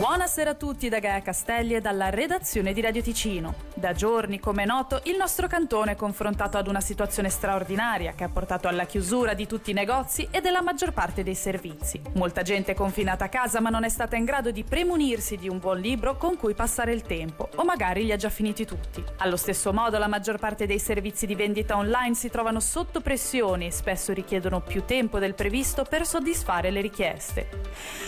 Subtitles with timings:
[0.00, 3.69] Buonasera a tutti da Gaia Castelli e dalla redazione di Radio Ticino.
[3.80, 8.24] Da giorni, come è noto, il nostro cantone è confrontato ad una situazione straordinaria che
[8.24, 11.98] ha portato alla chiusura di tutti i negozi e della maggior parte dei servizi.
[12.16, 15.48] Molta gente è confinata a casa ma non è stata in grado di premunirsi di
[15.48, 19.02] un buon libro con cui passare il tempo, o magari li ha già finiti tutti.
[19.16, 23.68] Allo stesso modo, la maggior parte dei servizi di vendita online si trovano sotto pressione
[23.68, 27.48] e spesso richiedono più tempo del previsto per soddisfare le richieste.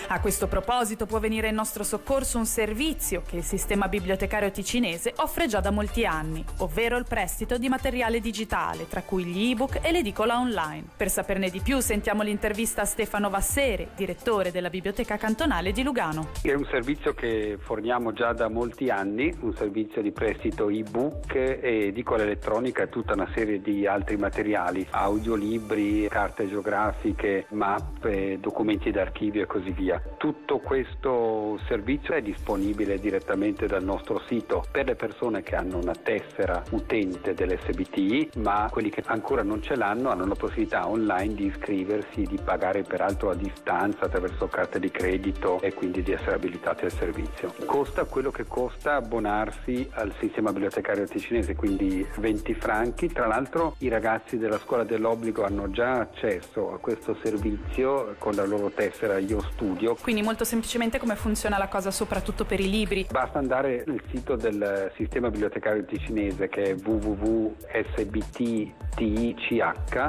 [0.08, 5.14] A questo proposito può venire il nostro soccorso un servizio che il sistema bibliotecario ticinese
[5.16, 9.78] offre già da molti anni, ovvero il prestito di materiale digitale, tra cui gli ebook
[9.80, 10.84] e l'edicola online.
[10.94, 16.28] Per saperne di più sentiamo l'intervista a Stefano Vassere, direttore della Biblioteca Cantonale di Lugano.
[16.42, 21.86] È un servizio che forniamo già da molti anni, un servizio di prestito ebook e
[21.86, 29.42] edicola elettronica e tutta una serie di altri materiali, audiolibri, carte geografiche, mappe, documenti d'archivio
[29.42, 30.02] e così via.
[30.18, 35.94] Tutto questo servizio è disponibile direttamente dal nostro sito per le persone che hanno una
[35.94, 41.46] tessera utente dell'SBT, ma quelli che ancora non ce l'hanno hanno la possibilità online di
[41.46, 46.84] iscriversi, di pagare peraltro a distanza attraverso carte di credito e quindi di essere abilitati
[46.84, 47.54] al servizio.
[47.66, 53.08] Costa quello che costa abbonarsi al sistema bibliotecario ticinese, quindi 20 franchi.
[53.08, 58.44] Tra l'altro i ragazzi della scuola dell'obbligo hanno già accesso a questo servizio con la
[58.44, 59.96] loro tessera Io Studio.
[60.00, 63.06] Quindi molto semplicemente come funziona la cosa soprattutto per i libri?
[63.10, 67.50] Basta andare nel sito del sistema bibliotecario ticinese che è www.sbt.tic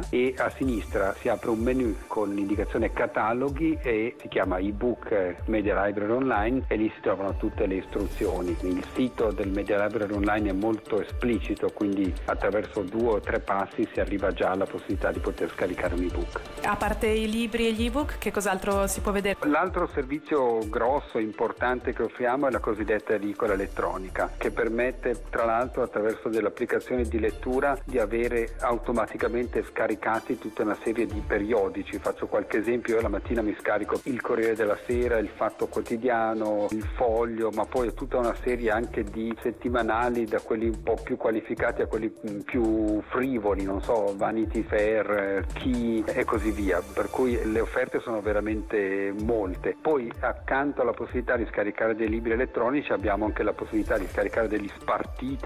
[0.09, 5.85] e a sinistra si apre un menu con l'indicazione cataloghi e si chiama ebook Media
[5.85, 8.55] Library Online e lì si trovano tutte le istruzioni.
[8.61, 13.87] Il sito del Media Library Online è molto esplicito, quindi attraverso due o tre passi
[13.91, 16.39] si arriva già alla possibilità di poter scaricare un ebook.
[16.63, 19.37] A parte i libri e gli ebook, che cos'altro si può vedere?
[19.43, 25.83] L'altro servizio grosso, importante che offriamo è la cosiddetta edicola elettronica, che permette tra l'altro
[25.83, 31.97] attraverso delle applicazioni di lettura di avere automaticamente scaricati tutta una serie di periodici.
[31.99, 36.67] Faccio qualche esempio, io la mattina mi scarico il Corriere della Sera, il Fatto Quotidiano,
[36.71, 41.17] il Foglio, ma poi tutta una serie anche di settimanali da quelli un po' più
[41.17, 42.11] qualificati a quelli
[42.43, 46.81] più frivoli, non so, Vanity Fair, Key e così via.
[46.93, 49.75] Per cui le offerte sono veramente molte.
[49.79, 54.47] Poi accanto alla possibilità di scaricare dei libri elettronici abbiamo anche la possibilità di scaricare
[54.47, 55.02] degli spartiti,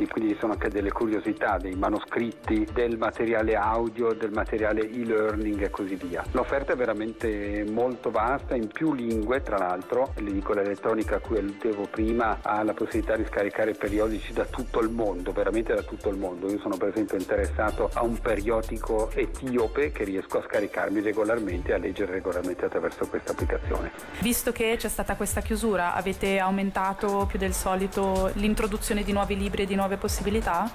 [0.08, 5.70] quindi ci sono anche delle curiosità, dei manoscritti, del materiale audio, del materiale e-learning e
[5.70, 6.24] così via.
[6.32, 11.88] L'offerta è veramente molto vasta, in più lingue tra l'altro, l'edicola elettronica a cui alludevo
[11.90, 16.18] prima ha la possibilità di scaricare periodici da tutto il mondo, veramente da tutto il
[16.18, 16.50] mondo.
[16.50, 21.74] Io sono per esempio interessato a un periodico etiope che riesco a scaricarmi regolarmente e
[21.76, 23.92] a leggere regolarmente attraverso questa applicazione.
[24.22, 29.47] Visto che c'è stata questa chiusura, avete aumentato più del solito l'introduzione di nuovi libri
[29.56, 30.70] e di nuove possibilità?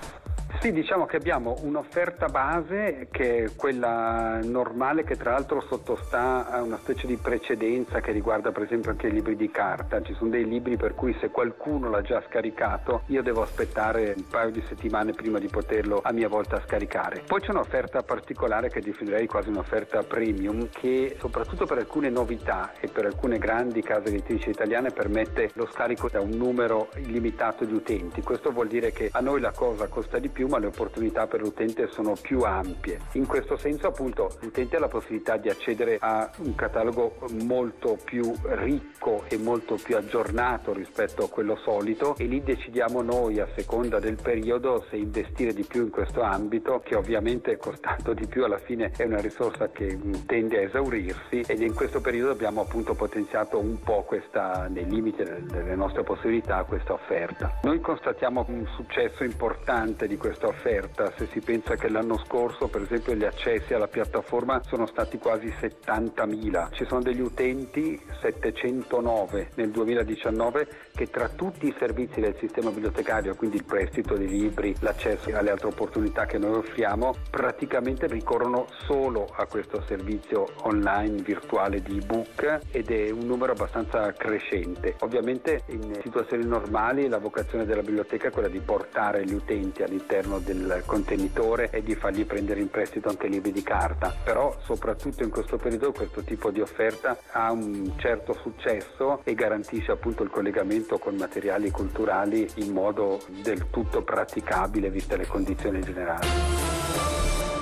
[0.62, 6.62] Sì, diciamo che abbiamo un'offerta base che è quella normale che tra l'altro sottostà a
[6.62, 10.00] una specie di precedenza che riguarda per esempio anche i libri di carta.
[10.02, 14.24] Ci sono dei libri per cui se qualcuno l'ha già scaricato io devo aspettare un
[14.28, 17.24] paio di settimane prima di poterlo a mia volta scaricare.
[17.26, 22.86] Poi c'è un'offerta particolare che definirei quasi un'offerta premium che soprattutto per alcune novità e
[22.86, 28.22] per alcune grandi case editrici italiane permette lo scarico da un numero illimitato di utenti.
[28.22, 31.40] Questo vuol dire che a noi la cosa costa di più ma le opportunità per
[31.40, 32.98] l'utente sono più ampie.
[33.12, 38.30] In questo senso appunto l'utente ha la possibilità di accedere a un catalogo molto più
[38.42, 43.98] ricco e molto più aggiornato rispetto a quello solito e lì decidiamo noi a seconda
[43.98, 48.58] del periodo se investire di più in questo ambito che ovviamente costando di più alla
[48.58, 53.58] fine è una risorsa che tende a esaurirsi ed in questo periodo abbiamo appunto potenziato
[53.58, 57.60] un po' questa nei limiti delle nostre possibilità questa offerta.
[57.62, 62.66] Noi constatiamo un successo importante di questo questa offerta, se si pensa che l'anno scorso
[62.66, 69.50] per esempio gli accessi alla piattaforma sono stati quasi 70.000, ci sono degli utenti 709
[69.54, 74.74] nel 2019 che tra tutti i servizi del sistema bibliotecario, quindi il prestito di libri,
[74.80, 81.80] l'accesso alle altre opportunità che noi offriamo, praticamente ricorrono solo a questo servizio online virtuale
[81.82, 84.96] di ebook ed è un numero abbastanza crescente.
[85.00, 90.31] Ovviamente in situazioni normali la vocazione della biblioteca è quella di portare gli utenti all'interno
[90.32, 94.14] all'interno del contenitore e di fargli prendere in prestito anche libri di carta.
[94.24, 99.92] Però soprattutto in questo periodo questo tipo di offerta ha un certo successo e garantisce
[99.92, 106.61] appunto il collegamento con materiali culturali in modo del tutto praticabile viste le condizioni generali.